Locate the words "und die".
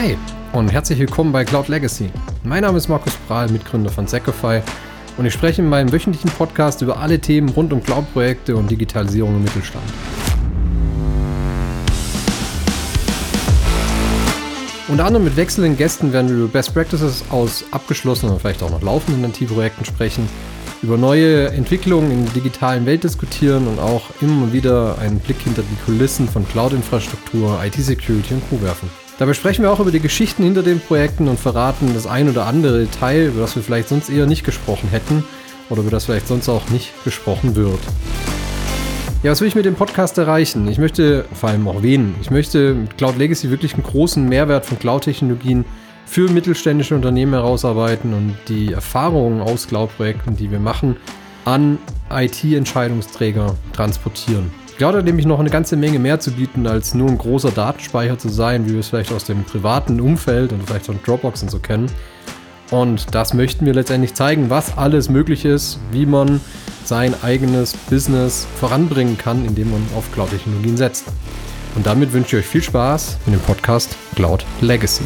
48.14-48.72